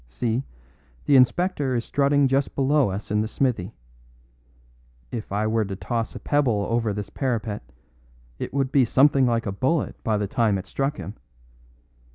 See, 0.07 0.45
the 1.05 1.15
inspector 1.15 1.75
is 1.75 1.85
strutting 1.85 2.27
just 2.27 2.55
below 2.55 2.89
us 2.89 3.11
in 3.11 3.21
the 3.21 3.27
smithy. 3.27 3.75
If 5.11 5.31
I 5.31 5.45
were 5.45 5.63
to 5.63 5.75
toss 5.75 6.15
a 6.15 6.19
pebble 6.19 6.65
over 6.71 6.91
this 6.91 7.11
parapet 7.11 7.61
it 8.39 8.51
would 8.51 8.71
be 8.71 8.83
something 8.83 9.27
like 9.27 9.45
a 9.45 9.51
bullet 9.51 10.03
by 10.03 10.17
the 10.17 10.25
time 10.25 10.57
it 10.57 10.65
struck 10.65 10.97
him. 10.97 11.13